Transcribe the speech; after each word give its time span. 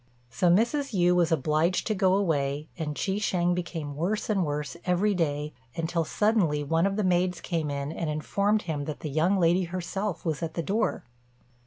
So 0.31 0.49
Mrs. 0.49 0.99
Yü 0.99 1.13
was 1.15 1.31
obliged 1.31 1.85
to 1.85 1.93
go 1.93 2.15
away, 2.15 2.67
and 2.75 2.95
Chi 2.95 3.21
shêng 3.21 3.53
became 3.53 3.95
worse 3.95 4.31
and 4.31 4.43
worse 4.43 4.75
every 4.83 5.13
day, 5.13 5.53
until 5.75 6.05
suddenly 6.05 6.63
one 6.63 6.87
of 6.87 6.95
the 6.95 7.03
maids 7.03 7.39
came 7.39 7.69
in 7.69 7.91
and 7.91 8.09
informed 8.09 8.63
him 8.63 8.85
that 8.85 9.01
the 9.01 9.11
young 9.11 9.37
lady 9.39 9.65
herself 9.65 10.25
was 10.25 10.41
at 10.41 10.55
the 10.55 10.63
door. 10.63 11.03